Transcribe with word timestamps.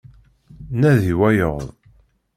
Nadi 0.79 1.13
wayeḍ. 1.19 1.59